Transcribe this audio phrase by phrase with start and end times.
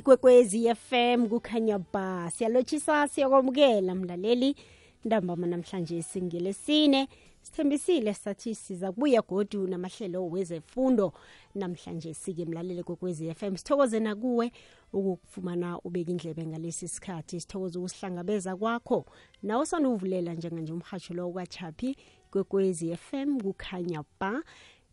[0.00, 2.30] ikwekwezi FM kukhanya ba.
[2.30, 4.56] Siyalotshisa siyakwamukela mlaleli
[5.04, 7.08] ntambama namhlanje singelesine
[7.42, 11.12] sithembisile sathi siza kubuya godu namahlelo wezefundo.
[11.54, 14.52] Namhlanje sike mlaleli kwekwezi FM sithokoze nakuwe
[14.92, 17.40] ukufumana ubeka indlebe ngalesi sikhathi.
[17.40, 19.04] Sithokoze ukusihlangabeza kwakho.
[19.42, 21.96] Nawe sanuvulela njenganje umhatsho lo kwachapi
[22.30, 24.42] kwekwezi FM kukhanya ba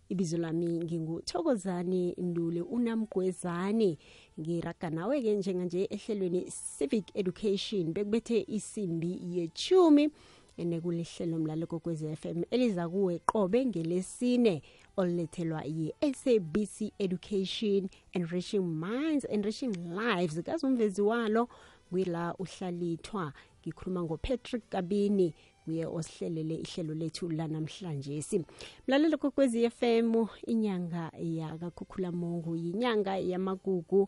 [0.09, 3.97] ibizo lami nginguthokozane ndule unamgwezane.
[4.39, 6.41] Ngiraga nawe-ke njenganje ehlelweni
[6.77, 10.09] civic education bekubethe isimbi yechumi
[10.57, 14.61] nekulihlelo mlalo kokwezi FM eliza kuwe qobe ngelesine
[14.97, 20.41] olulethelwa yi-sabc education enriching minds enriching lives.
[20.43, 21.49] Kazumvezi walo
[21.89, 25.33] kwila uhlalithwa ngikhuluma ngopatrick kabini
[25.67, 28.21] nguye osihlelele ihlelo lethu lanamhlanje.
[28.21, 28.45] Si
[28.87, 34.07] mlalelo kokwezi FM inyanga yakakhukhulamungu yinyanga yamagugu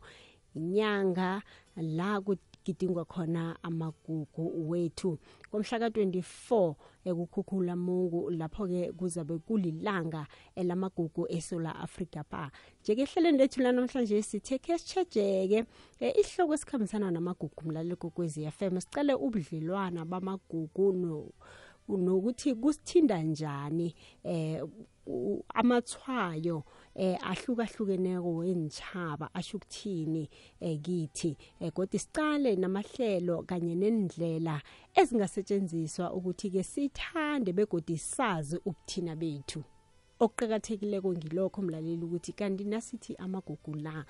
[0.55, 1.41] inyanga
[1.75, 5.17] la kugidingwa khona amagugu wethu.
[5.51, 12.51] Komhla ka-24 ekukhukhula mungu lapho-ke kuzabe kulilanga elamagugu esola africa pa.
[12.81, 15.65] Njeke ehlelweni lethu lanamhlanje sithe khe sitshejeke
[15.99, 21.31] e, isihloko esikhambisana namagugu mlalelo kokwezi FM sicale ubudlelwana bamagugu no
[21.97, 24.61] nokuthi kusithinda njani eh
[25.53, 26.63] amathwayo
[26.99, 30.79] eh ahlukahlukeneko wenchaba asho ukuthini eh
[31.59, 34.61] eh kodwa sicale namahlelo kanye nendlela
[34.99, 39.63] ezingasetshenziswa ukuthi ke sithande begodi sazi ubuthina bethu.
[40.19, 44.05] Okuqhakathekileko ngilokho mlaleli ukuthi kanti nasithi amagugu la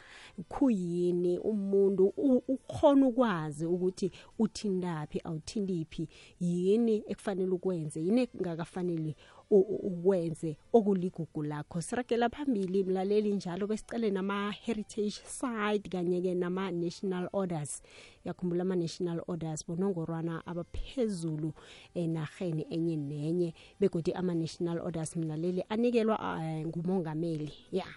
[0.50, 2.06] khuyini umuntu
[2.48, 9.16] ukhona ukwazi ukuthi uthindaphi awuthindiphi yini ekufanele ukwenze yini engakafanele
[9.50, 11.82] ukwenze okuligugu lakho.
[11.82, 17.82] Siragela phambili mlaleli njalo besicele nama-heritage site kanye-ke nama-national orders.
[18.26, 21.54] Yakhumbula ama-national orders bonongorwana abaphezulu
[21.94, 27.54] enarheni enye nenye begodi ama-national orders mlaleli anikelwa uh, ngumongameli.
[27.72, 27.96] Ya yeah.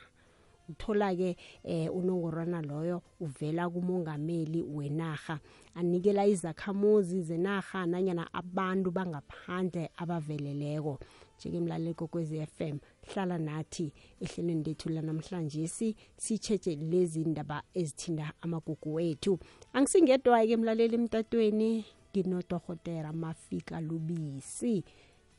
[0.69, 5.39] uthola-ke eh, unongorwana loyo uvela kumongameli wenarha.
[5.75, 10.99] Anikela izakhamuzi zenarha nanyana abantu bangaphandle abaveleleko.
[11.43, 12.79] Njeke mlaleli kokwezi FM
[13.15, 19.39] hlala nathi ehlelweni lethu lanamhlanje si sitshetshe lezi ndaba ezithinda amagugu wethu.
[19.73, 24.85] Angisingedwa-ke mlaleli emtatweni nginodohotera mafika lubisi.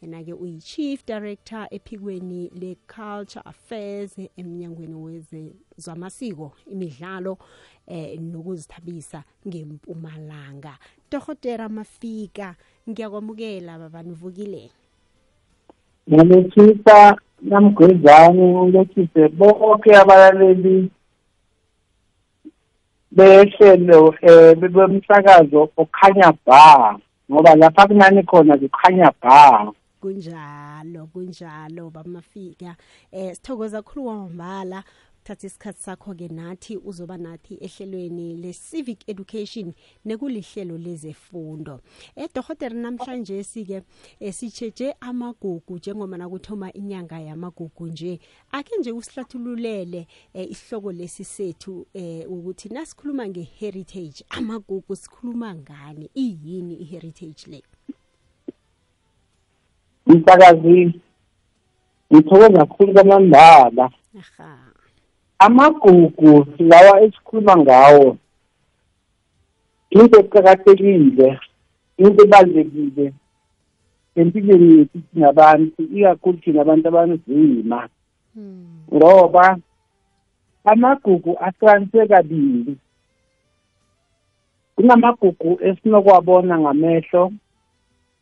[0.01, 7.37] Yena-ke uyi-chief director ephikweni le-culture affairs emnyangweni wezamasiko imidlalo
[7.87, 10.77] eh nokuzithabisa ngempumalanga.
[11.11, 12.55] Dohotera mafika
[12.89, 14.71] ngiyakwamukela babanivukile
[16.11, 20.89] ngilethisa namgwezane ngilethise bonke abalaleli
[23.11, 26.99] behlelo um bemsakazo okhanya ba
[27.31, 29.71] ngoba lapha kunani khona kukhanya ba.
[30.01, 32.75] Kunjalo kunjalo bamafika.
[33.11, 34.83] Eh sithokoza kakhulu kwamambala.
[35.23, 39.73] Uthatha isikhathi sakho-ke nathi uzoba nathi ehlelweni le-civic education
[40.05, 41.79] nekulihlelo lezefundo.
[42.15, 43.81] Edohotera namhlanje sike
[44.31, 48.19] sitsheje amagugu njengoba nakuthoma inyanga yamagugu nje.
[48.51, 56.09] Akhe nje usihlathululele eh, isihloko lesi sethu eh, ukuthi nasikhuluma nge-heritage amagugu sikhuluma ngani?
[56.15, 57.63] Iyini i-heritage le?
[60.05, 61.01] Msakazi
[62.13, 63.91] ngithokoza kakhulu kwamambala.
[64.19, 64.72] Aha.
[65.45, 68.17] Amagugu lawa esikhuluma ngawo.
[69.89, 71.39] Into eqakathekile
[71.97, 73.13] into ebalulekile
[74.15, 77.89] empilweni yethu thinabantu ikakhulu thina abantu abanzima.
[78.95, 79.57] Ngoba
[80.65, 82.77] amagugu ahlukaniswe kabili.
[84.75, 87.31] Kunamagugu esinokwabona ngamehlo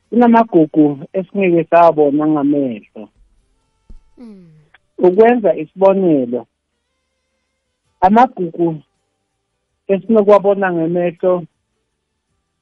[0.09, 3.09] kunamagugu esingeke sawabona ngamehlo.
[4.97, 6.47] Ukwenza isibonelo
[8.01, 8.81] amagugu
[9.87, 11.43] esinokwabona ngemehlo.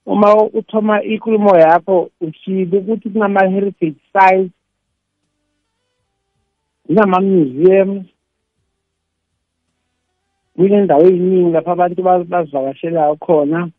[0.06, 4.52] Uma uthoma inkulumo yakho ushile ukuthi kunama-heritage sites
[6.86, 8.06] kunama-museums
[10.56, 13.70] kunendawo ey'ningi lapho abantu bazivakashelayo khona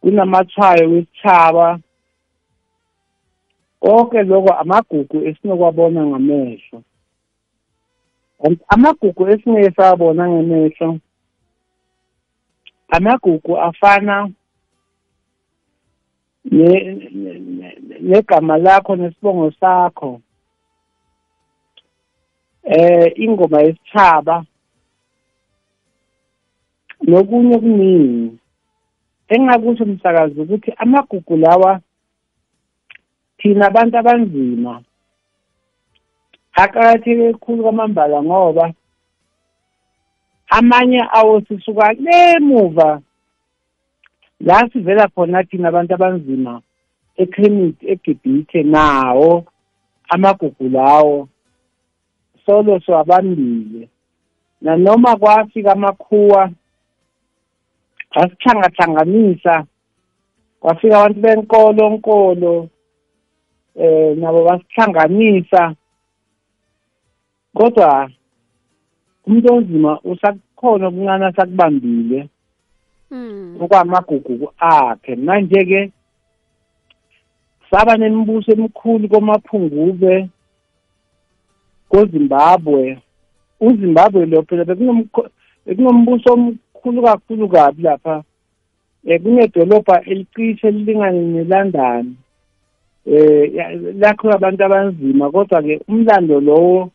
[0.00, 1.80] kunamathwayo wesithaba
[3.80, 6.78] konke lokho amagugu esinokwabona ngamehlo.
[8.68, 10.98] Amagugu esingeke sawabona ngemehlo.
[12.88, 14.30] Amagugu afana
[18.00, 20.20] negama lakho nesibongo sakho.
[22.64, 24.44] Eh ingoma yesithaba
[27.02, 28.38] nokunye okuningi.
[29.28, 31.80] Engingakusho msakazi ukuthi amagugu lawa
[33.38, 34.82] thina abantu abanzima.
[36.52, 38.72] Aqakatheke kakhulu kwamambala ngoba
[40.48, 43.00] amanye awo sisuka le muva
[44.40, 46.62] la sivela khona thina abantu abanzima
[47.16, 49.44] ekhemiti egibhithe nawo
[50.10, 51.28] amagugu lawo.
[52.46, 53.88] Solo siwabambile.
[54.60, 56.50] Nanoma kwafika amakhuwa
[58.10, 59.64] asihlangathanganisa
[60.60, 62.68] kwafika abantu benkolo nkolo
[63.76, 65.74] eh nabo basihlanganisa
[67.54, 68.10] kodwa
[69.26, 72.28] umuntu onzima usakhona okuncane asakubambile
[73.60, 75.16] okwamagugu akhe.
[75.16, 75.90] Manje-ke
[77.70, 80.28] saba nemibuso emikhulu komaphungube
[81.88, 82.98] kozimbabwe.
[83.60, 88.24] Uzimbabwe lo phela bekunombuso omkhulu kakhulu kabi lapha.
[89.04, 92.16] Um kunedolobha elicishe elilingane nelondon.
[93.06, 96.90] Um lakhiwe abantu abanzima kodwa-ke umlando lowo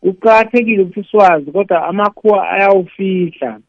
[0.00, 3.60] kuqakathekile ukuthi siwazi kodwa amakhuwa ayawufihla.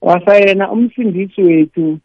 [0.00, 1.98] Wasayena umsindisi wethu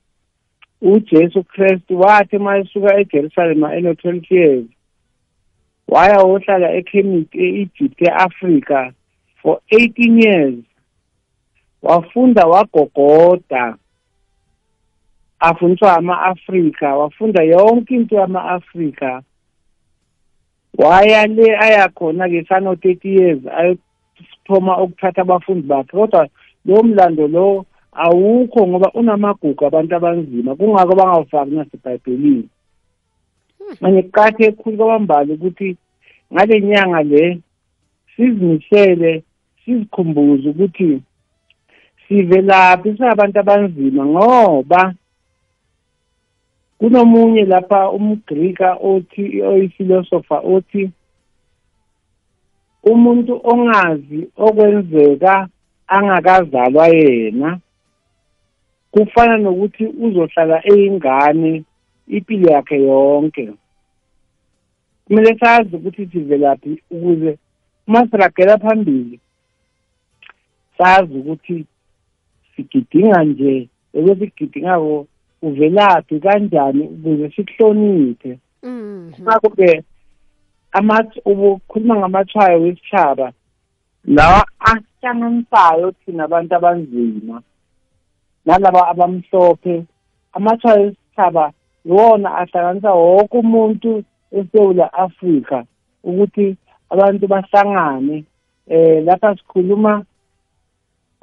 [0.81, 4.66] uJesu Kristu wathi uma esuka eJerusalema eno-12 years
[5.89, 8.94] waya wohlala eKemit e-Egypt e-Afrika
[9.42, 10.63] for 18 years.
[11.81, 13.75] Wafunda wagogoda
[15.39, 19.24] afundiswa ama-Afrika wafunda yonke into yama-Afrika.
[20.77, 25.98] Waya le aya khona-ke sano thirty years ayothoma ukuthatha abafundi bakhe?
[25.98, 26.27] Kodwa
[26.66, 32.50] lowo mlando lowo awukho ngoba unamagugu abantu abanzima kungako bangawufaki nasebhayibhelini.
[33.81, 35.77] Manje kuqathe ekhulu kwabambali ukuthi
[36.33, 37.39] ngale nyanga le
[38.16, 39.24] sizimisele
[39.66, 41.01] sizikhumbuze ukuthi
[42.07, 44.94] sivelaphi sabantu abanzima ngoba
[46.80, 50.84] kunomunye lapha umgrika othi oyifilosofa othi
[52.92, 55.34] umuntu ongazi okwenzeka
[55.88, 57.60] angakazalwa yena
[58.92, 61.64] kufana nokuthi uzohlala eyingane
[62.08, 63.54] impilo yakhe yonke.
[65.06, 67.38] Kumele sazi ukuthi sivelaphi ukuze
[67.88, 69.20] uma siragela phambili
[70.78, 71.66] sazi ukuthi
[72.56, 75.08] sigidinga nje ekwesigidingako
[75.42, 79.12] uvelaphi kanjani ukuze sikuhloniphe mhm.
[79.22, 79.84] ngakho-ke
[81.26, 83.32] ubukhuluma ngamathwayo wesitshaba
[84.06, 87.42] lawa asihlanganisayo thina abantu abanzima
[88.46, 89.84] nalaba abamhlophe
[90.34, 91.52] amathwayo wesitshaba
[91.86, 95.66] iwona ahlanganisa wonke umuntu esewula afrika
[96.04, 96.56] ukuthi
[96.90, 98.24] abantu bahlangane
[98.68, 100.06] eh lapha sikhuluma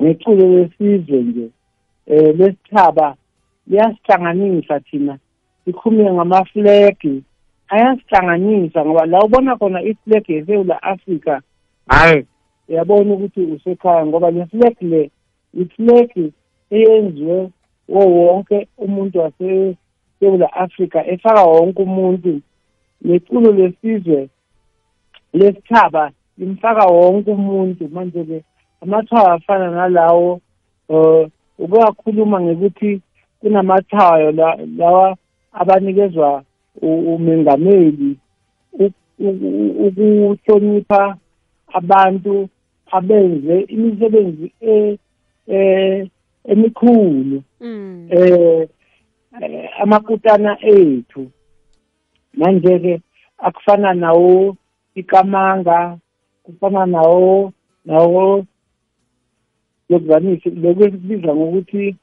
[0.03, 1.47] ngeculo lesizwe nje
[2.07, 3.17] eh lesithaba
[3.67, 5.19] liyasihlanganisa thina.
[5.65, 7.23] Sikhulume ngamaflegi
[7.69, 11.43] ayasihlanganisa ngoba la ubona khona iflegi yesewula afrika
[11.89, 12.27] hayi
[12.69, 15.11] uyabona ukuthi usekhaya ngoba le flag le
[15.55, 16.33] iflegi
[16.71, 17.51] eyenziwe
[17.89, 22.41] wo wonke umuntu wasesewula afrika efaka wonke umuntu.
[23.03, 24.29] Neculo lesizwe
[25.33, 27.89] lesithaba limfaka wonke umuntu.
[27.89, 28.45] Manje-ke
[28.83, 30.41] amathaba afana nalawo
[30.89, 33.01] um ukuyakhuluma ngekuthi
[33.47, 34.33] kunamathayo
[34.77, 35.17] lawa
[35.53, 36.43] abanikezwa
[36.83, 38.17] umengameli
[39.87, 41.17] ukuhlonipha
[41.69, 42.49] abantu
[42.91, 44.99] abenze imisebenzi e,
[45.49, 46.11] e
[46.45, 48.09] emikhulu mm.
[48.11, 48.69] eh
[49.83, 51.31] amakutana ethu
[52.35, 53.01] manje ke
[53.39, 54.57] akufana nawo
[54.95, 55.99] ikamanga
[56.43, 57.53] kufana nawo
[57.85, 58.45] nawo
[59.89, 61.97] lokuzanisi lokubiza ngokuthi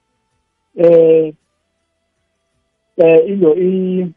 [0.75, 1.34] eh
[2.98, 4.08] eh ilo i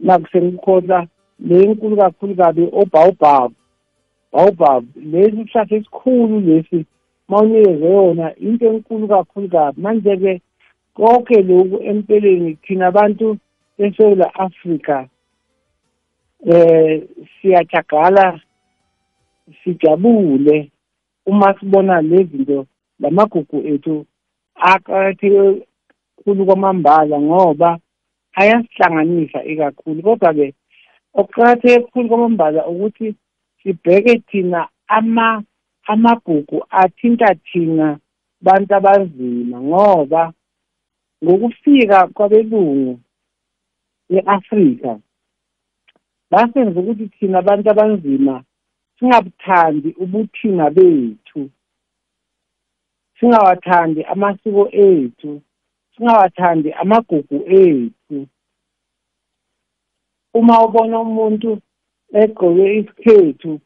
[0.00, 1.06] nakusengikhohla
[1.38, 3.54] le nkulu kakhulu kabi obawubhabu
[4.32, 6.86] bawubhabu lesi sihlahla esikhulu lesi
[7.28, 9.80] mawunikeze yona into enkulu kakhulu kabi.
[9.80, 10.40] Manje-ke
[10.94, 13.36] konke lokhu empeleni thina abantu
[13.78, 15.08] eSouth Africa
[16.46, 17.02] eh
[17.40, 18.40] siyajagala
[19.64, 20.70] sijabule
[21.26, 22.66] uma sibona lezi zinto
[23.00, 24.06] lamagugu ethu
[24.70, 25.66] aqakatheke
[26.16, 27.70] kakhulu kwamambala ngoba
[28.40, 29.98] ayasihlanganisa ikakhulu.
[30.06, 30.46] Kodwa-ke
[31.18, 33.14] okuqakatheke kakhulu kwamambala ukuthi
[33.62, 35.42] sibheke thina ama
[35.92, 37.98] amagugu athinta thina
[38.40, 40.32] bantu abanzima ngoba
[41.24, 43.00] ngokufika kwabelungu
[44.16, 44.98] e-Afrika
[46.30, 48.34] basenza ukuthi thina abantu abanzima
[48.98, 51.50] singabuthandi ubuthina bethu.
[53.22, 55.42] Singawathandi amasiko ethu.
[55.96, 58.26] Singawathandi amagugu ethu.
[60.34, 61.58] Uma ubona umuntu
[62.20, 63.60] egqoke isikhethu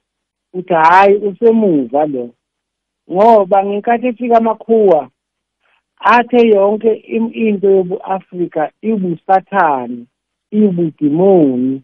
[0.56, 2.30] uthi hhayi usemuva lo.
[3.12, 5.10] Ngoba ngenkathi efika amakhuwa
[5.98, 6.92] athe yonke
[7.46, 10.06] into yobu-afrika ibusathane
[10.50, 11.82] ibudimoni.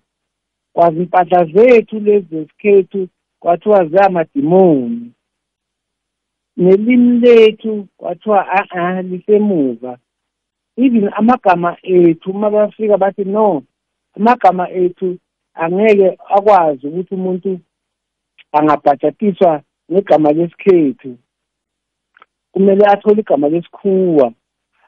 [0.72, 3.08] Kwazi impahla zethu lezi zesikhethu
[3.40, 5.12] kwathiwa ziyamadimoni.
[6.56, 9.98] Nelimi lethu kwathiwa a-a lisemuva.
[10.76, 13.62] Even amagama ethu uma bafika bathi no
[14.16, 15.18] amagama ethu
[15.54, 17.60] angeke akwazi ukuthi umuntu
[18.52, 21.16] angabhajatiswa ngegama lesikhethu.
[22.52, 24.32] Kumele athole igama lesikhuwa.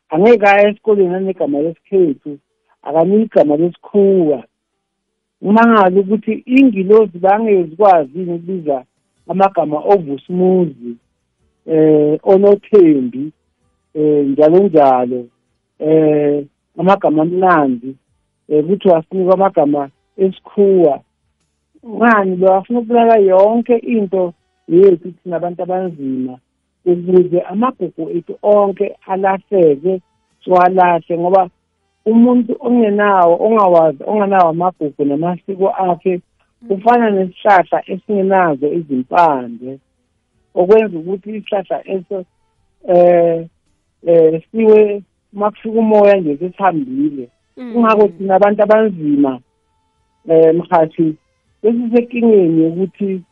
[0.09, 2.39] Angeke aya esikoleni anegama lesikhethu
[2.83, 4.45] akanike igama lesikhuwa.
[5.41, 8.85] Umangala ukuthi ingilozi bangezikwazi ukubiza
[9.29, 10.97] amagama ovusumuzi
[11.67, 13.33] eh onothembi
[13.95, 15.25] eh njalo njalo
[15.79, 16.45] eh
[16.79, 17.97] amagama amnandi
[18.49, 21.01] eh kuthi wasinika amagama esikhuwa.
[21.89, 22.55] Ngani lo?
[22.55, 24.33] Afuna ukubulala yonke into
[24.69, 26.39] yethu thina abantu abanzima
[26.85, 30.01] ukuze amagugu ethu onke alahleke
[30.45, 31.51] siwalahle ngoba
[32.07, 36.21] umuntu ongenawo ongawazi ongenawo amagugu namasiko akhe
[36.71, 39.79] ufana nesihlahla esingenazo izimpande.
[40.55, 42.25] Okwenza ukuthi isihlahla eso
[42.89, 43.47] eh
[44.07, 49.41] eh siwe makufika umoya nje sesihambile kungakho thina abantu abanzima
[50.29, 51.15] eh mkhathi
[51.63, 53.23] sesisekingeni yokuthi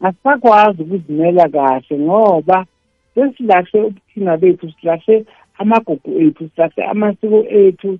[0.00, 2.66] asisakwazi ukuzimela kahle ngoba
[3.14, 5.24] sesilahle ubuthina bethu silahle
[5.58, 7.98] amagugu ethu silahle amasiko ethu.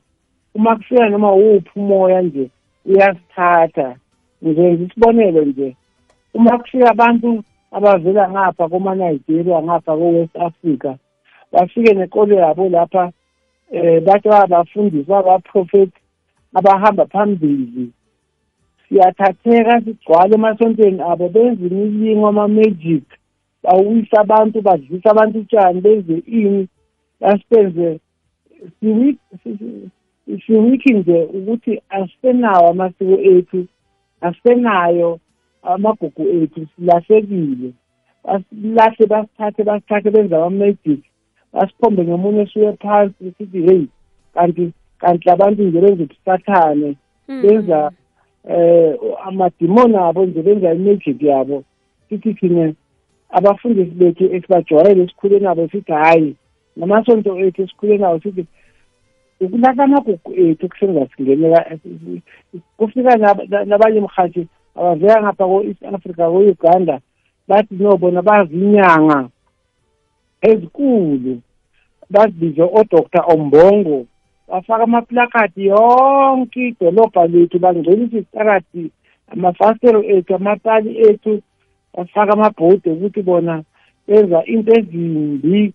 [0.54, 2.50] Uma kufika noma wuphi umoya nje
[2.87, 3.97] uyasithatha.
[4.47, 5.76] Ngenza isibonelo nje
[6.35, 7.45] uma kufika abantu
[7.76, 10.90] abavela ngapha koma-nigeria ngapha ko-west africa
[11.52, 13.12] bafike nekolo yabo lapha
[13.71, 16.00] eh bathi babafundisi babaprofethi
[16.54, 17.90] abahamba phambili.
[18.88, 23.04] Siyathatheka sigcwale emasontweni abo benze imilingo ama-magic
[23.62, 26.69] bawisa abantu badlisa abantu utshani benze ini
[27.21, 28.00] basibenze
[30.47, 33.66] siwiki nje ukuthi asisenawo amasiko ethu
[34.21, 35.21] asisenayo
[35.64, 37.71] amagugu ethu silahlekile.
[38.25, 41.00] Basilahle basithathe basithathe benze ama-magic.
[41.52, 43.88] Basiphombe ngemunye esuke phansi sithi heyi
[44.35, 46.97] kanti kanti labantu nje benza ubusathane.
[47.42, 47.90] Benza
[48.49, 48.94] eh
[49.26, 51.64] amadimoni abo nje benza imagic yabo.
[52.09, 52.73] Sithi thina
[53.30, 56.37] abafundisi bethu esibajwayele esikhule nabo sithi hhayi
[56.76, 58.47] namasonto ethu esikhule nawo sithi
[59.40, 61.78] ukulahla amagugu ethu kusengasingenela
[62.76, 63.16] kufika
[63.64, 67.00] nabanye mhathi abavela ngapha ko-east africa ko-uganda
[67.49, 69.28] bathi no bona bazinyanga
[70.43, 71.40] ezikulu.
[72.11, 74.07] Bazibize odoktar ombongo.
[74.49, 78.90] Bafaka amaplakati yonke idolobha lethu bangcolisa isitarati
[79.33, 81.43] amafastero ethu amapali ethu
[81.95, 83.62] bafaka amabhodi ukuthi bona
[84.09, 85.73] benza into ezimbi.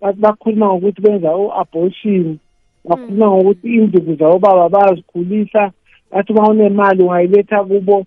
[0.00, 2.38] Bakhuluma ngokuthi benza u-abortion
[2.84, 5.72] bakhuluma ngokuthi induku zabobaba bayazikhulisa.
[6.10, 8.04] Bathi uma unemali ungayiletha kubo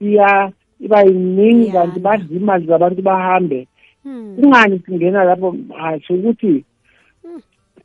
[0.00, 3.66] iya iba yiningi kanti badla imali zabantu bahambe.
[4.04, 5.56] Kungani singena lapho?
[5.78, 6.64] Hasho ukuthi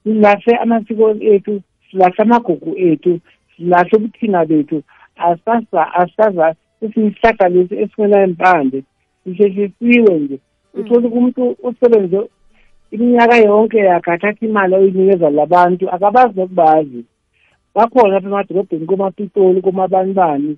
[0.04, 3.20] silahle amasiko ethu silahle amagugu ethu
[3.58, 4.84] silahle ubuthina bethu.
[5.16, 8.84] Asaza sesiyihlahla lesi esingela impande
[9.24, 10.40] sihlehlisisiwe nje.
[10.74, 12.22] Uthole umuntu usebenze
[12.92, 17.06] iminyaka yonke yakhe athatha imali oyinikeza labantu akabazi nokubazi.
[17.78, 20.58] Bakhona lapha emadolobheni komapitoli komabanibani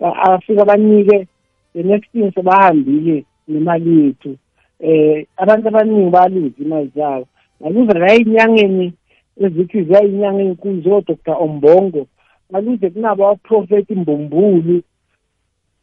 [0.00, 1.28] afika banike
[1.74, 4.36] the next thing sebahambile nemali yethu.
[4.80, 7.26] Eh abantu abaningi baluza imali zabo.
[7.60, 8.92] Baluza la ey'nyangeni
[9.40, 12.06] ezithi ziyayinyanga ey'nkulu zo-dr ombongo
[12.50, 14.82] baluze kunabo abaprofethi mbumbulu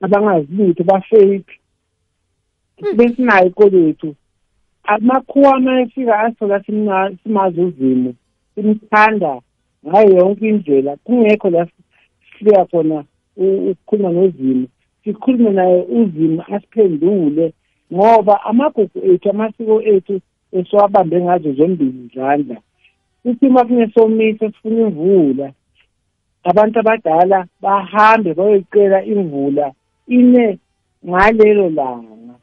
[0.02, 1.56] abangazilutho bafake.
[2.98, 4.16] Besinayo ikolwethu
[4.84, 6.64] amakhuwa uma efika asola
[7.24, 8.14] simazi uzimo
[8.56, 9.42] simthanda
[9.88, 10.98] ngayo yonke indlela.
[11.04, 11.68] Kungekho la
[12.22, 13.04] sifika khona
[13.38, 14.68] ukukhuluma nozimo.
[15.04, 17.54] Sikhulume naye uzimo asiphendule
[17.94, 20.22] ngoba amagugu ethu amasiko ethu
[20.52, 22.58] esiwabambe ngazo zombili izandla.
[23.26, 25.52] Isimo kunesomiso sifuna imvula
[26.44, 29.72] abantu abadala bahambe bayoyicela imvula
[30.08, 30.60] ine
[31.08, 32.36] ngalelo langa.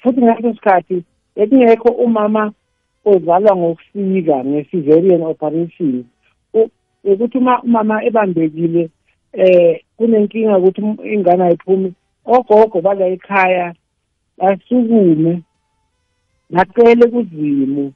[0.00, 1.04] Futhi ngaleso sikhathi
[1.36, 2.52] bekungekho umama
[3.04, 6.04] ozalwa ngokufika nge-cesarean operation.
[7.04, 8.90] Ukuthi uma umama ebambekile
[9.32, 10.80] eh kunenkinga ukuthi
[11.14, 11.92] ingane ayiphumi
[12.24, 13.74] ogogo bala ekhaya
[14.38, 15.42] basukume
[16.52, 17.92] ngacele kuzimu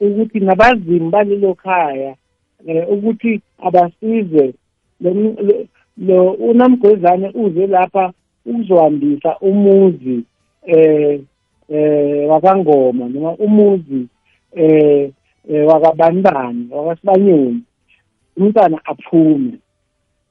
[0.00, 2.14] ukuthi nabazimu balelo khaya
[2.66, 4.54] um ukuthi abasize.
[5.98, 8.12] Lo unamgwezane uze lapha
[8.46, 10.24] ukuzohambisa umuzi
[10.66, 11.20] eh
[11.68, 14.06] eh wakangoma noma umuzi
[14.56, 15.12] eh
[15.66, 17.62] wakabanibani wakasibanyoni
[18.36, 19.58] umntwana aphume.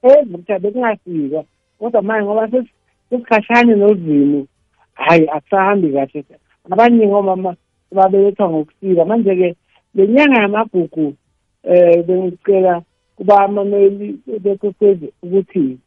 [0.04, 1.44] Evukuthi bekungafika
[1.80, 4.48] kodwa manje ngoba sesikhashane nozimu
[4.94, 6.24] hayi akusahambi kahle.
[6.72, 7.56] Abaningi omama
[7.92, 9.56] babelethwa ngokufika manje-ke
[9.96, 11.16] le nyanga yamagugu
[11.64, 12.82] um bengicela
[13.16, 15.78] kubamameli bekwekwezi ukuthi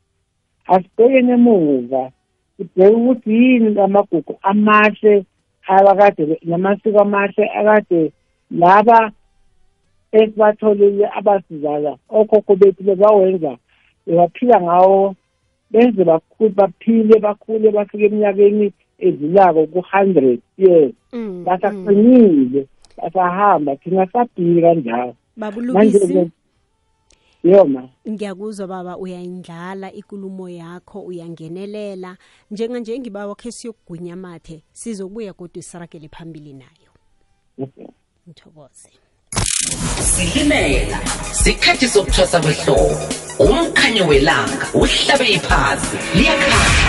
[0.67, 2.11] asibhekene emuva
[2.57, 5.25] sibheke ukuthi yini amagugu amahle
[5.67, 8.13] abakade namasiko amahle akade
[8.51, 9.13] laba
[10.23, 13.57] esibatholile abasizala okhokho bethu bebawenza
[14.07, 15.15] bebaphila ngawo
[15.71, 16.05] benze
[16.59, 25.15] baphile bakhule bafike eminyakeni edlulako ku-hundred years Mm, basaqinile basahamba thina sabhili kanjalo.
[25.37, 26.31] Babulubisi
[27.45, 32.17] yoma ngiyakuzwa baba uyayindlala ikulumo yakho uyangenelela.
[32.51, 36.93] Njenganje ngiba wakhe siyokugwinya mathe sizobuya kodwa isiragele phambili nayo.
[38.29, 39.06] Ngithokoze
[40.17, 40.99] silimela
[41.33, 43.01] sikhathi sokuthwasa kwehlobo
[43.39, 46.87] umkhanyo welanga uhlabe iphasi liyakhanya.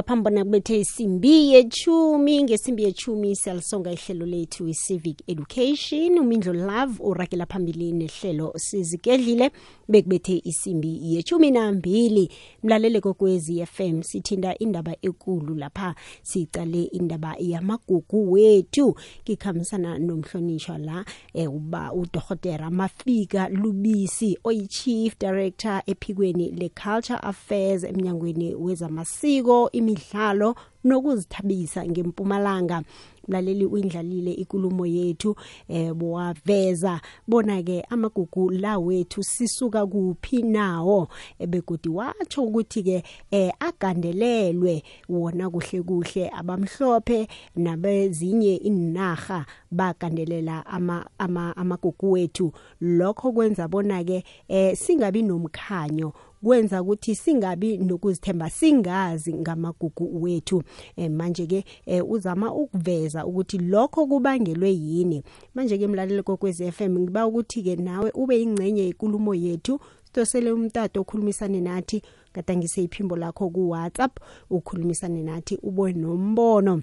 [0.00, 6.18] imizuzu ngaphambana kubethe isimbi yechumi ngesimbi yechumi siyalisonga ihlelo lethu i-civic education.
[6.18, 9.50] Umindlo love uragela phambili nehlelo sizigedlile
[9.88, 12.30] bekubethe isimbi yechumi nambili.
[12.62, 18.94] Mlalele kokwezi fm sithinda indaba ekulu lapha sicale indaba yamagugu wethu.
[19.24, 29.70] Ngikhambisana nomhlonishwa la eh, uba udorhotera mafika lubisi oyi-chief director ephikweni le-culture affairs emnyangweni wezamasiko
[29.90, 32.82] imidlalo nokuzithabisa ngempumalanga.
[33.30, 35.36] Mlaleli uyindlalile ikulumo yethu
[35.68, 43.02] eh bowaveza bona ke amagugu la wethu sisuka kuphi nawo eh, begodi watsho ukuthi ke
[43.30, 52.52] eh agandelelwe wona kuhle kuhle abamhlophe nabezinye inarha bagandelela ama ama amagugu wethu.
[52.80, 56.12] Lokho kwenza bona ke eh singabi nomkhanyo
[56.42, 60.62] kwenza ukuthi singabi nokuzithemba singazi ngamagugu wethu.
[60.96, 65.22] Eh, manje ke eh, uzama ukuveza ukuthi lokho kubangelwe yini.
[65.54, 69.80] Manje ke mlaleli kokwezi FM ngiba ukuthi ke nawe ube ingcenye yenkulumo yethu.
[70.04, 72.02] Sidosele umtato okhulumisane nathi.
[72.34, 74.18] Gadangise iphimbo lakho ku WhatsApp
[74.50, 76.82] ukhulumisane nathi ube nombono.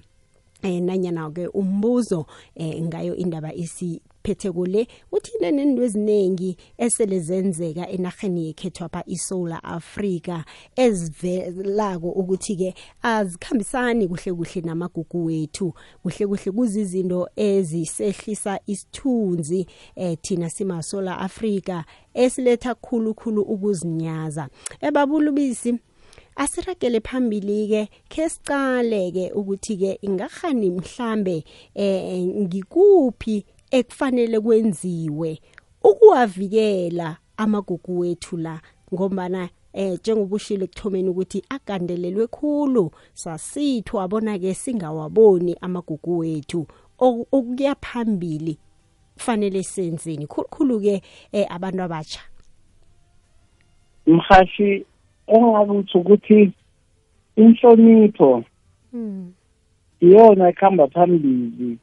[0.62, 7.88] Eh nanyana ke umbuzo eh ngayo indaba isi phethe kule uthine nento eziningi esele zenzeka
[7.88, 10.44] enarheni yekhethu apha iSouth Africa
[10.76, 15.74] ezivelako ukuthi ke azikhambisani kuhle kuhle namagugu wethu.
[16.02, 24.48] Kuhle kuhle kuzizinto ezisehlisa isithunzi eh thina sima South Africa esiletha khulu khulu ukuzinyaza.
[24.80, 25.78] Ebabulubisi
[26.36, 35.40] asiragele phambili ke ke sicale ke ukuthi ke ingahani mhlambe eh ngikuphi ekufanele kwenziwe
[35.82, 38.60] ukuwavikela amagugu wethu la
[38.94, 46.66] ngombana eh njengoba ushilo ekuthomeni ukuthi agandelelwe khulu sasithu abona ke singawaboni amagugu wethu.
[46.98, 48.58] Okuya phambili
[49.14, 50.26] kufanele senzeni?
[50.26, 51.02] Khulukhulu ke
[51.32, 52.20] eh, abantu abatsha
[54.08, 54.86] mhashi
[55.26, 56.52] engakuthi ukuthi
[57.36, 58.44] inhlonipho
[58.92, 59.32] mm.
[60.00, 61.78] iyona ekuhamba phambili.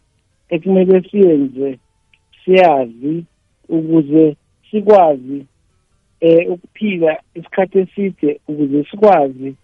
[0.56, 1.80] Ekumele siyenze
[2.46, 3.24] siyazi
[3.70, 4.36] ukuze
[4.72, 5.46] sikwazi
[6.20, 9.56] eh ukuphila isikhathi eside ukuze sikwazi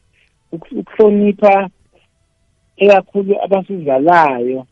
[0.51, 1.69] uk- ukuhlonipha
[2.77, 4.65] ekakhulu abasizalayo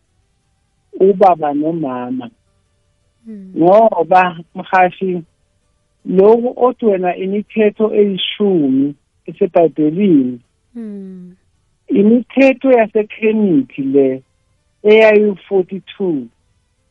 [0.99, 2.29] ubaba nomama
[3.58, 5.21] ngoba mhashi
[6.05, 10.39] lokhu othi wena imithetho eyishumi esebhayibhelini
[10.75, 11.36] Mm.
[11.88, 14.21] imithetho yasekheniti le
[14.83, 16.23] eyayi-42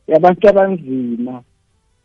[0.07, 1.43] yabantu abanzima.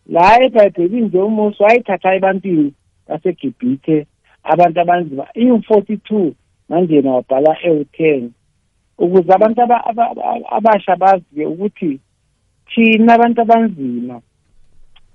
[0.06, 2.72] La ebhayibhelini nje umusi wayithatha ebantwini
[3.08, 4.06] basegibhithe
[4.42, 5.24] abantu abanzima.
[5.36, 6.32] Iyi-42
[6.68, 8.28] manjena wabhala ewu-10
[8.98, 12.00] ukuze abantu aba- aba- aba- abasha bazi-ke ukuthi
[12.68, 14.20] thina abantu abanzima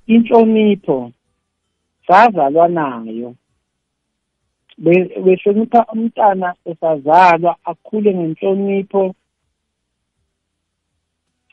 [0.08, 1.12] inhlonipho
[2.08, 3.36] sazalwa nayo.
[4.78, 9.16] Be- behlonipha umntana esazalwa akhule ngenhlonipho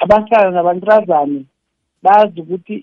[0.02, 1.40] abantwana nabantrazane
[2.02, 2.74] bazi ukuthi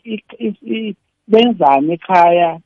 [1.32, 2.60] benzani ekhaya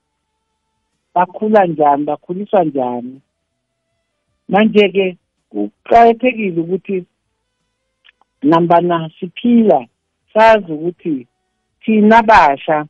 [1.15, 3.21] bakhula njani bakhuliswa njani.
[4.49, 5.17] Manje-ke
[5.51, 7.05] kuqakathekile ukuthi
[8.43, 9.87] nambana siphila
[10.33, 11.27] sazi ukuthi
[11.81, 12.85] thina basha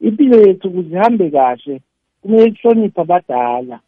[0.00, 1.80] impilo yethu ukuze ihambe kahle
[2.20, 3.80] kumele sihloniphe abadala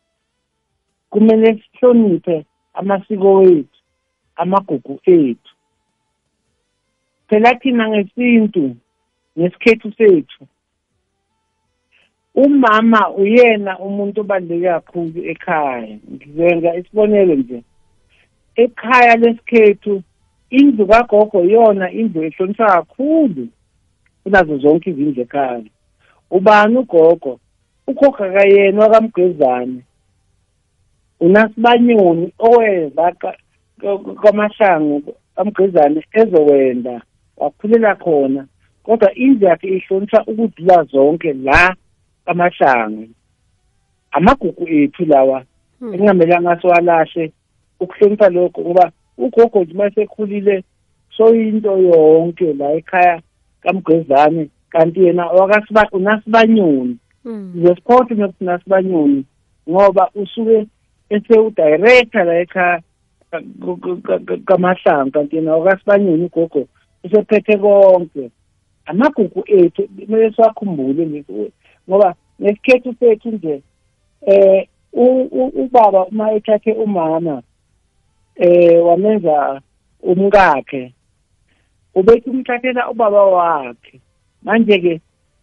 [1.10, 2.44] kumele sihloniphe
[2.74, 3.78] amasiko wethu
[4.36, 5.51] amagugu ethu.
[7.32, 8.76] Phela thina ngesintu
[9.38, 10.46] ngesikhethu sethu.
[12.34, 15.98] Umama uyena umuntu obaluleke kakhulu ekhaya.
[16.12, 17.62] Ngizenza isibonelo nje.
[18.56, 20.02] Ekhaya lesikhethu
[20.50, 23.48] indlu kagogo yona indlu ehlonishwa kakhulu
[24.22, 25.64] kunazo zonke izindlu ekhaya.
[26.30, 27.40] Ubani ugogo?
[27.86, 29.82] Ugogo kayena wakamgwezane
[31.20, 33.36] unasibanyoni owenza ka-
[33.80, 37.02] ka- kwamahlangu kamgwezane ezowenda.
[37.36, 38.46] Wakhulela khona
[38.82, 41.74] kodwa indlu yakhe ihlonishwa ukudlula zonke la
[42.24, 43.08] kamahlangu
[44.10, 45.44] amagugu ethu lawa
[45.80, 45.94] Hmm.
[45.94, 47.32] engamelanga siwalahle
[47.80, 50.64] ukuhlonipha lokho ngoba ugogo nje uma sekhulile
[51.16, 53.20] soyinto yonke la ekhaya
[53.62, 57.52] kamgwezane kanti yena wakasiba unasibanyoni Mm.
[57.56, 59.24] ngesiphothi nokuthi nasibanyoni
[59.70, 60.66] ngoba usuke
[61.10, 62.80] esewudirector la ekhaya
[63.30, 63.42] ka-
[64.06, 66.66] ka- ka- kamahlangu kanti yena wakasibanyoni ugogo
[67.04, 68.30] usephethe konke.
[68.86, 71.24] Amagugu ethu kumele siwakhumbule nje
[71.88, 73.62] ngoba nesikhethu sethu nje
[74.26, 77.42] eh u- u- ubaba uma ethathe umama
[78.36, 79.60] eh wamenza
[80.02, 80.92] umkakhe
[81.94, 84.00] ubethi umthathela ubaba wakhe.
[84.42, 85.00] Manje ke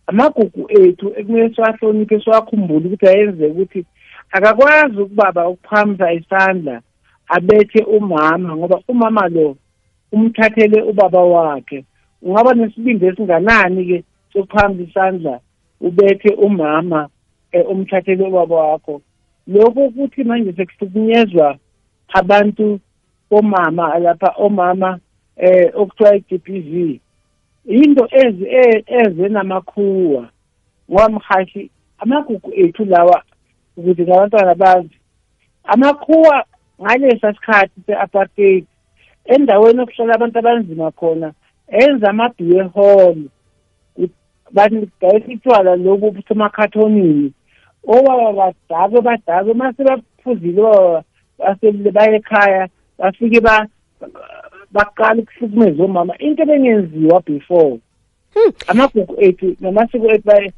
[0.08, 3.86] amagugu ethu ekumele siwahloniphe siwakhumbule ukuthi ayenze ukuthi
[4.32, 6.82] akakwazi ukubaba ukuphamisa isandla
[7.28, 9.58] abethe umama ngoba umama lo
[10.12, 11.86] umthathele ubaba wakhe.
[12.22, 15.40] Ungaba nesibindi esinganani ke sokuphamisa isandla
[15.82, 17.10] ubethe umama
[17.52, 19.02] eh, umthathele ubaba wakho.
[19.48, 21.58] Lokho ukuthi manje sekuhlukunyezwa
[22.14, 22.80] abantu
[23.32, 25.00] omama lapha omama
[25.38, 27.00] eh okuthiwa i-DPV
[27.66, 30.30] into ezi e- eze namakhuwa.
[30.92, 33.24] Ngoba mhashi amagugu ethu lawa
[33.78, 35.00] ukuze ngabantwana bazi
[35.64, 36.46] amakhuwa
[36.82, 38.66] ngalesa sikhathi se-apartheid
[39.26, 41.32] endaweni okuhlala abantu abanzima khona
[41.68, 43.18] enza ama-beer hall
[44.52, 47.32] badayisa itshwala lobu busemakhathonini
[47.88, 51.04] obaba badakwe badakwe mase baphuzile obaba
[51.40, 53.68] baselile baye ekhaya bafike ba
[54.72, 57.80] baqala ukuhlukumeza omama into ebengenziwa before
[58.34, 58.52] Hmm.
[58.68, 60.54] amagugu ethu namasiko ethu baye-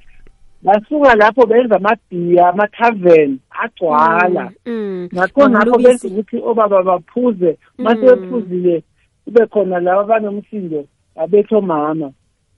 [0.63, 5.09] basuka lapho benza amabhiya ama-tavern agcwala Mm.
[5.13, 5.87] ngakho napho Babulubisi.
[5.87, 8.81] benza ukuthi obaba baphuze mase Mm.
[9.25, 12.11] kube khona laba banomsindo babetha omama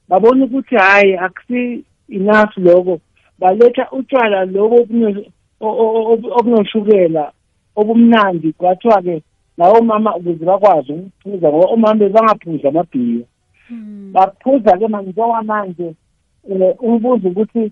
[0.10, 3.00] babona ukuthi hhayi akusi enough lokho
[3.39, 4.86] baletha utshwala lobo
[6.39, 7.32] obunoshukela
[7.76, 9.22] obumnandi kwathiwa-ke
[9.58, 13.26] lawo mama ukuze bakwazi ukuphuza ngoba omama bebangaphuzi amabhiya
[13.70, 14.12] Mm.
[14.13, 15.94] baphuza-ke manje njengoba manje
[16.44, 17.72] um umbuzo ukuthi i-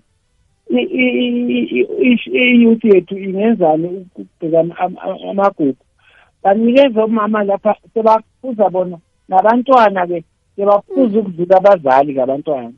[2.34, 5.76] iyouth yethu ingenzani ukubheka am- am- amagugu?
[6.42, 8.98] Banikeze omama lapha sebaphuza bona
[9.28, 10.24] nabantwana-ke
[10.56, 12.72] sebaphuza ukudlula abazali kabantwana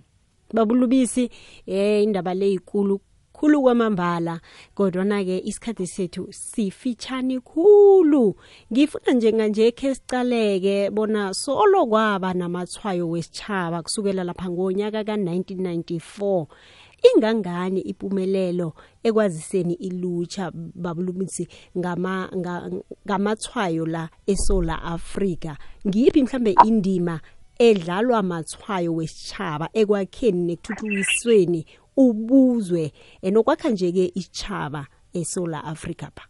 [0.53, 1.31] babulubisi
[1.67, 3.01] eh indaba le ikulu
[3.35, 4.41] khulu kwamambala
[4.75, 8.35] kodwa ke isikhathi sethu sifitshani khulu.
[8.73, 16.47] Ngifuna njenganje ke sicaleke bona solo kwaba namathwayo wesitshaba kusukela lapha ngonyaka ka1994
[17.05, 22.71] ingangani impumelelo ekwaziseni ilutsha babulumisi ngama nga-
[23.07, 25.53] ngamathwayo la eSouth Africa
[25.87, 27.21] ngiyiphi mhlambe indima
[27.59, 36.25] edlalwa amathwayo wesitshaba ekwakheni nekuthuthukisweni ubuzwe enokwakha nje ke ichaba eSouth Africa pa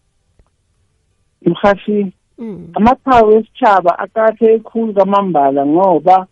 [1.46, 2.68] mhathi mm.
[2.74, 6.27] amaqhawe wesitshaba aqathe ekhulu kamambala ngoba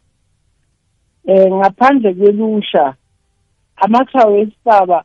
[1.27, 2.95] eh ngaphandle kwelusha
[3.77, 5.05] amaqhawe wesitshaba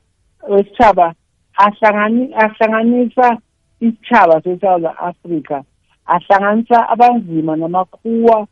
[0.49, 1.13] wesitshaba
[1.57, 3.37] ahlangani ahlanganisa
[3.79, 5.63] isitshaba seSouth Africa
[6.05, 8.47] ahlanganisa abanzima namakhuwa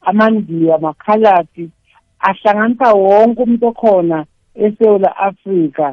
[0.00, 1.70] amandiya amakhaladi
[2.20, 4.24] ahlanganisa wonke umuntu okhona
[4.64, 5.86] eSouth Africa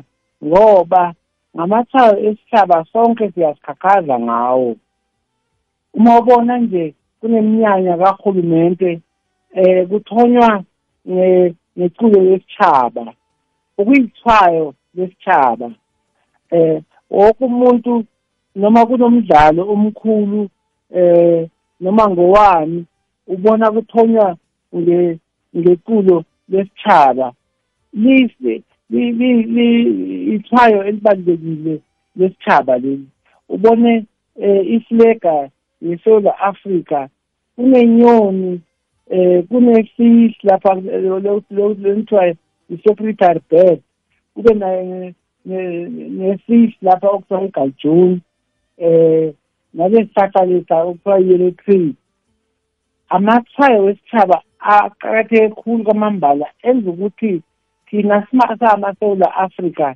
[0.43, 1.13] ngoba
[1.55, 4.75] ngamathayo esitshaba sonke siyasikhakhazha ngawo.
[5.93, 9.01] Uma ubona nje kuneminyanya kahulumente
[9.53, 10.63] eh kuthonywa
[11.75, 13.13] neculo lesitshaba
[13.77, 15.71] ukuyithwayo lesitshaba
[16.51, 18.05] eh wonke umuntu
[18.55, 20.49] noma kunomdlalo omkhulu
[20.95, 21.47] eh
[21.79, 22.85] noma ngowani
[23.27, 24.37] ubona kuthonywa
[24.75, 25.19] nge
[25.57, 27.33] ngeculo lesitshaba
[27.95, 28.61] lise
[30.33, 31.79] ithwayo elibalulekile
[32.15, 33.07] lesitshaba leli.
[33.49, 34.05] Ubone
[34.75, 35.49] iflega
[35.81, 37.07] yeSouth Africa
[37.55, 38.61] kunenyoni
[39.09, 42.35] eh kunefish lapha lokuthiwa
[42.69, 43.79] i-secretary bird.
[44.33, 44.53] Kube
[45.45, 48.21] ne-fish lapha okuthiwa igajuni
[48.77, 49.33] eh
[49.73, 51.93] nalesihlahla lesa okuthiwa yellow tree.
[53.09, 57.41] Amathwayo wesitshaba aqakatheke khulu kwamambala enza ukuthi
[57.95, 58.27] thina
[58.59, 59.95] samaSewula Africa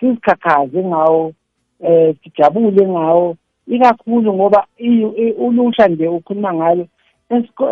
[0.00, 1.32] sizikhakhaze ngawo
[1.80, 3.36] eh sijabule ngawo
[3.66, 4.66] ikakhulu ngoba
[5.38, 6.86] ulusha nje ukhuluma ngalo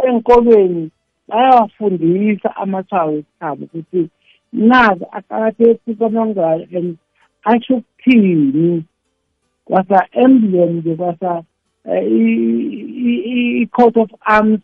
[0.09, 0.91] enkolweni
[1.29, 4.09] bayawafundisa amathwayo wesitshaba ukuthi
[4.53, 6.97] nazi aqakatheke kwamangala and
[7.45, 8.85] asho ukuthini
[9.65, 11.43] kwasa emblem nje kwasa
[13.63, 14.61] i-coat of arms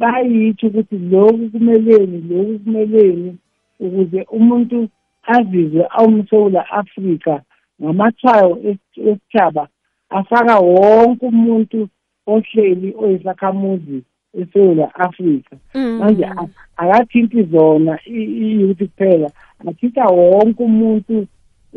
[0.00, 3.36] bayitsho ukuthi lokhu kumeleni lokhu kumeleni
[3.80, 4.88] ukuze umuntu
[5.34, 7.42] azizwe awumsewula afrika
[7.82, 9.68] ngamathwayo esitshaba
[10.18, 11.88] afaka wonke umuntu
[12.26, 13.98] ohleli oyisakhamuzi
[14.40, 15.54] eSouth Africa
[15.98, 16.24] manje
[16.76, 19.30] akathinti zona iyouth kuphela
[19.68, 21.26] athinta wonke umuntu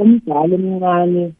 [0.02, 1.34] omdala omncane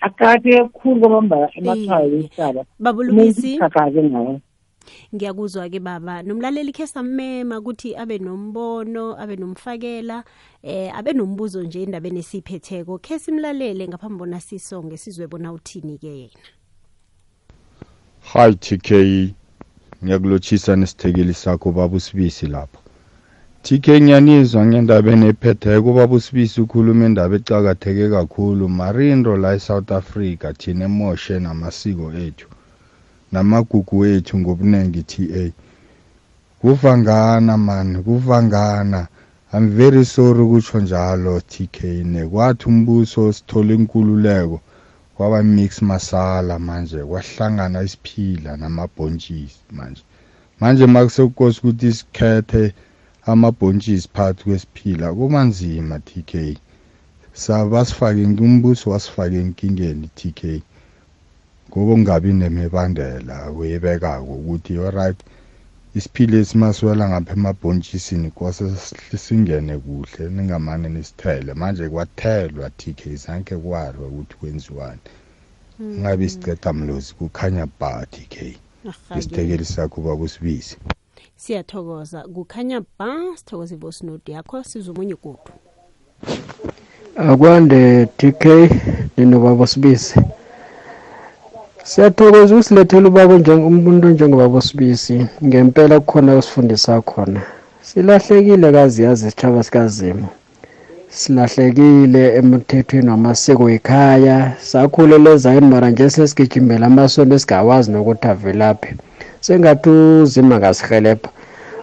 [0.00, 3.58] akade kakhulu kwamambala emathwayo wesitshaba babulungisi?
[3.58, 4.40] Ngawo
[5.14, 6.22] ngiyakuzwa ke baba.
[6.22, 10.24] Nomlaleli khe sammema ukuthi abe nombono abe nomfakela
[10.62, 16.08] eh abe nombuzo nje endabeni esiphetheko khe simlalele ngaphambi bona sisonge sizwe bona uthini ke
[16.08, 16.56] yena
[18.32, 18.90] Hi TK
[20.02, 22.80] ngiyakulochisa nesithekeli sakho baba usibisi lapho.
[23.62, 28.68] TK ngiyanizwa ngendaba ephetheko baba usibisi ukhuluma indaba ecakatheke kakhulu.
[28.68, 32.48] Marindo la eSouth Africa thina emoshe namasiko ethu.
[33.32, 35.44] Namagugu wethu ngobuningi TA
[36.60, 39.08] kuvangana man kuvangana.
[39.52, 41.76] I'm very sorry ukutsho njalo TK
[42.12, 44.60] nekwathi umbuso sithola inkululeko
[45.16, 50.02] kwaba mix masala manje kwahlangana isiphila namabhontshisi manje.
[50.60, 52.74] Manje makusekukosi ukuthi sikhethe
[53.26, 56.32] amabhontshisi phakathi kwesiphila kuba nzima TK
[57.32, 60.40] sabasifake umbuso wasifake enkingeni TK
[61.76, 65.18] ngoba kungabi nemibandela weyibekako ukuthi alright
[65.94, 68.64] isiphile esimasiwela ngapha emabhontshisi kwase
[69.24, 71.54] singene kuhle ningamane nisithele.
[71.54, 75.04] Manje kwathelwa TK zanke kwarwa ukuthi kwenziwani.
[76.00, 78.34] Ngabe siceda mlozi kukhanya ba TK
[79.18, 80.76] isithekeli sakho bakusibisi
[81.36, 82.22] siyathokoza.
[82.34, 85.52] Kukhanya ba sithokoza ivoice note yakho sizomunye godu
[87.16, 88.44] akwande TK
[89.16, 90.20] ninobaba sibisi
[91.90, 93.34] siyathokoza ukusilethela ubaba
[93.70, 97.40] umuntu njengobaba sibisi ngempela kukhona usifundisa khona.
[97.86, 100.28] Silahlekile kazi yazi isitshaba sikazimo
[101.18, 104.36] silahlekile emthethweni wamasiko ekhaya.
[104.70, 108.90] Sakhulela ezayini mara nje sesigijimela amasonto esingawazi nokuthi avelaphi.
[109.44, 111.30] Sengathi uzima ngasihelebha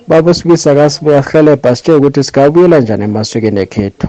[0.07, 4.07] baba sibisi akasihelebha sitshele ukuthi singabuyela njani emasikweni ekhethu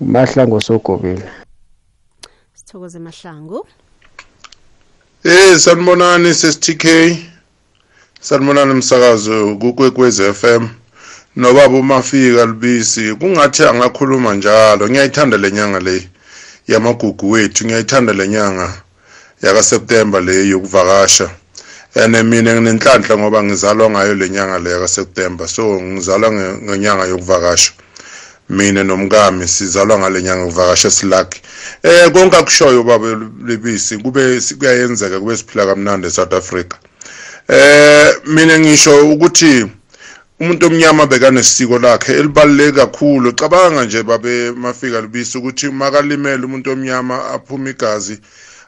[0.00, 1.26] mahlango sogobile
[2.54, 3.66] sithokoze mahlango
[5.24, 6.84] Eh sanibonani sesTK
[8.20, 10.68] sanibonani umsakazo kukwekwez FM
[11.36, 14.88] nobaba umafika libisi kungathi angakhuluma njalo.
[14.88, 16.08] Ngiyayithanda lenyanga le
[16.68, 18.82] yamagugu wethu ngiyayithanda lenyanga
[19.42, 21.30] yaka September le yokuvakasha.
[21.94, 27.72] Ene mina nginenhlanhla ngoba ngizalwa ngayo lenyanga le yaka September so ngizalwa ngenyanga yokuvakasha.
[28.48, 31.42] Mina nomkami sizalwa ngalenyanga ukuvakasha silaki
[31.82, 33.06] eh konke akushoyo baba
[33.46, 36.76] lebisi kube kuyayenzeka kube siphila kamnandi eSouth Africa.
[37.48, 39.66] Eh mina ngisho ukuthi
[40.40, 43.32] umuntu omnyama bekanesiko lakhe elibaluleke kakhulu.
[43.32, 48.20] Cabanga nje babe mafika libisi ukuthi makalimele umuntu omnyama aphuma igazi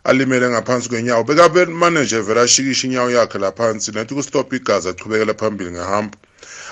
[0.04, 1.24] alimele ngaphansi kwenyawo.
[1.24, 6.16] Bekabe manager vele ashikishe inyawo yakhe laphansi nathi kustop igazi achubekela phambili ngehamba.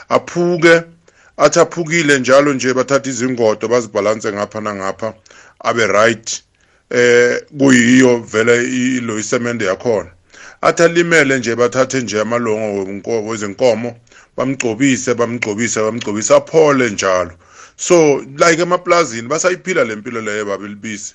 [0.09, 0.83] Aphuke
[1.39, 5.15] athi aphukile njalo nje bathatha izingodo bazibhalanse ngapha nangapha
[5.61, 6.43] abe right.
[6.91, 10.11] Eh kuyiyo vele ilo isemende yakhona.
[10.61, 13.97] Athi alimele nje bathathe nje amalongo wezinkomo
[14.37, 17.33] bamgcobise bamgcobise bamgcobise aphole njalo.
[17.77, 21.15] So like emaplazini basayiphila lempilo leyo babelibisi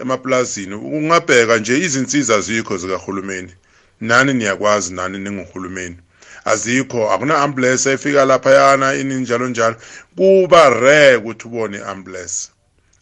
[0.00, 3.54] emaplazini ungabheka nje izinsiza zikho zikahulumeni.
[4.00, 5.96] Nani niyakwazi nani ninguhulumeni
[6.44, 9.76] azikho akuna ambulance efika laphayana ini njalo njalo.
[10.16, 12.48] Kuba rare ukuthi ubone ambulance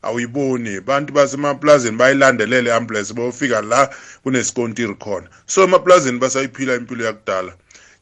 [0.03, 3.91] awuyiboni bantu basemaplazini bayilandelele i-ambulance bayofika la
[4.23, 5.29] kunesikontiri khona.
[5.47, 7.53] So emaplazini basayiphila impilo yakudala.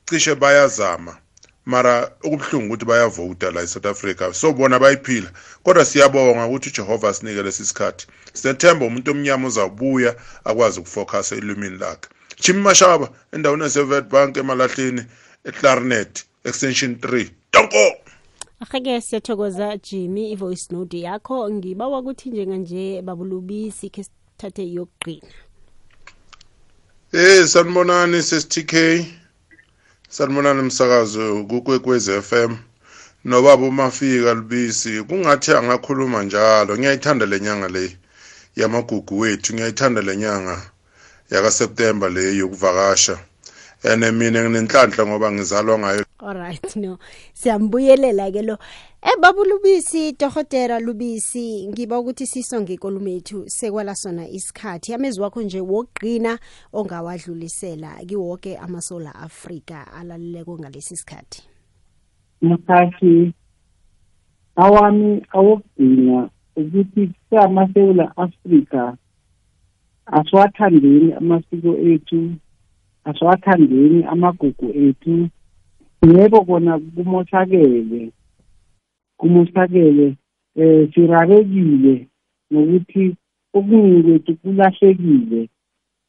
[0.07, 1.17] Cishe bayazama
[1.67, 4.33] mara okubuhlungu ukuthi bayavota la eSouth Africa.
[4.33, 5.31] So bona bayiphila.
[5.63, 8.07] Kodwa siyabonga ukuthi uJehova asinike lesi sikhathi.
[8.33, 12.09] Sinethemba umuntu omnyama uzabuya akwazi ukufocus elimini lakhe.
[12.41, 15.05] Jimmy Mashaba endaweni yaseVet Bank emalahleni.
[15.45, 18.01] eClarinet extension 3 donko
[18.61, 21.51] ahake siyathokoza jimmy i-voice note yakho.
[21.51, 25.33] Ngibawa ukuthi njenganje babulubisi khe sithathe yokugqina
[27.13, 28.75] Eh sanibonani sesTK
[30.09, 32.57] sanibonani umsakazo kukwekwez FM
[33.25, 36.79] nobaba umafika libisi kungathi angakhuluma njalo.
[36.79, 37.97] Ngiyayithanda lenyanga le
[38.57, 40.71] yamagugu wethu ngiyayithanda lenyanga
[41.31, 43.30] yaka September le yokuvakasha.
[43.85, 46.05] Ene mina nginenhlanhla ngoba ngizalwa ngayo.
[46.19, 46.99] Alright no.
[47.33, 48.59] Siyambuyelela ke lo.
[49.03, 54.95] Ebaba lubisi dohotera lubisi ngiba ukuthi sisonge ikolumo yethu sekwala sona isikhathi.
[54.95, 56.39] Amezwi wakho nje wokugqina
[56.73, 61.51] ongawadlulisela kiwoke amasola Africa alaleleko ngalesi sikhathi
[62.43, 63.33] mkhathi
[64.57, 68.97] awami awokugcina ukuthi siyamasewula afrika
[70.07, 72.33] asiwathandeni amasiko ethu.
[73.05, 75.29] Asiwathandeni amagugu ethu.
[76.15, 78.11] Yebo kona kumoshakele
[79.17, 80.17] kumoshakele
[80.57, 82.07] eh sirarekile
[82.53, 83.17] ngokuthi
[83.55, 85.49] okuningi kwethu kulahlekile.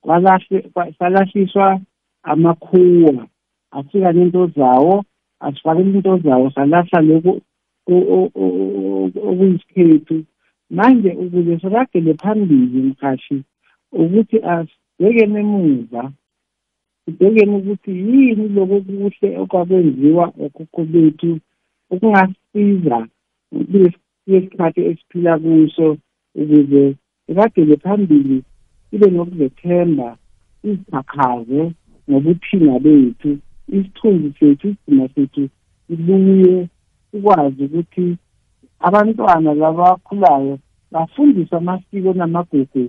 [0.02, 1.82] Kwalahle salahliswa
[2.24, 3.28] amakhuwa
[3.72, 5.04] afika nento zawo
[5.40, 7.42] asifakele into zawo salahla lokhu
[9.30, 10.24] okuyisikhethu.
[10.70, 13.44] Manje ukuze siragele phambili mkhashi
[13.92, 16.12] ukuthi asibhekene emuva
[17.06, 21.32] sibhekene ukuthi yini lokho kuhle okwakwenziwa okhokho bethu
[21.94, 22.98] okungasiza
[23.52, 25.88] kulesikhathi esiphila kuso
[26.42, 26.84] ukuze
[27.26, 28.38] siragele phambili
[28.88, 30.10] sibe nokuzethemba
[30.70, 31.62] izikakhaze
[32.10, 33.32] ngobuthina bethu
[33.76, 35.44] isithunzi sethu isidima sethu
[35.88, 36.68] sibuye
[37.12, 38.08] sikwazi ukuthi
[38.88, 40.60] abantwana labakhulayo
[40.92, 42.84] bafundiswe amasiko namagugu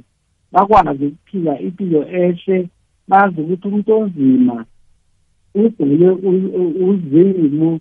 [0.53, 2.69] bakwazi ukuphila impilo ehle
[3.09, 4.57] bazi ukuthi umuntu onzima
[5.55, 6.09] ugcwele
[6.89, 7.81] uzimo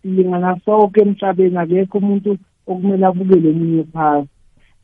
[0.00, 2.30] siyingana sonke emhlabeni akekho umuntu
[2.70, 4.28] okumele abukele omunye phasi.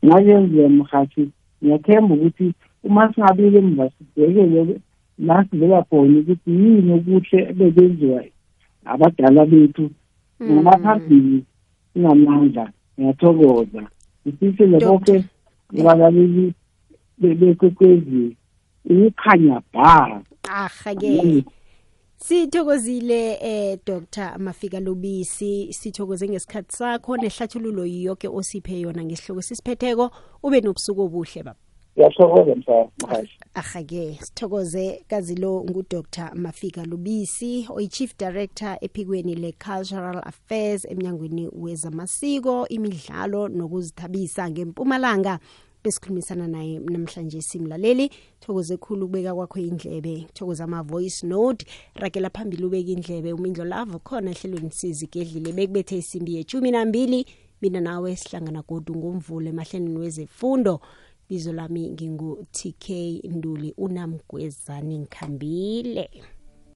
[0.05, 1.23] Ngakenzeka mhathi
[1.61, 2.47] ngiyathemba ukuthi
[2.83, 4.79] uma singabile emva sibhekele
[5.27, 8.21] la sivela khona ukuthi yini okuhle bebenziwa
[8.91, 9.85] abadala bethu.
[10.41, 11.43] Ngaphambili
[11.93, 12.65] sinamandla
[12.97, 13.83] ngiyathokoza.
[14.25, 15.15] Ngifisele bonke
[15.79, 16.53] abalaleli
[17.19, 18.35] bekwekwezi.
[18.85, 21.43] Ukukhanya bha ahake
[22.17, 25.73] sithokozile eh Dr Mafika Lubisi.
[25.73, 27.17] Sithokoze ngesikhathi sakho.
[27.17, 30.11] Nehlathululo yonke osiphe yona ngesihloko sisiphetheko.
[30.43, 31.59] Ube nobusuku obuhle baba.
[31.97, 35.05] Ngiyathokoza msahashi ahake sithokoze.
[35.07, 45.39] Kazilo ngudr mafika lubisi oyi-chief director ephikweni le-cultural affairs emnyangweni wezamasiko imidlalo nokuzithabisa ngempumalanga.
[45.85, 48.09] Besikhulumisana naye namhlanje simlaleli.
[48.39, 50.27] Thokoze khulu ukubeka kwakho indlebe.
[50.33, 51.65] Thokoza ama-voice note.
[51.95, 53.33] Rakela phambili ubeka indlebe.
[53.33, 57.25] Umindlo lavo khona ehlelweni sizigedlile bekubethe isimbi yechumi nambili.
[57.61, 60.79] Mina nawe sihlangana godu ngomvulo emahlelweni wezefundo.
[61.29, 62.89] Bizo lami ngingu-tk
[63.23, 66.09] nduli unamgwezani ngikhambile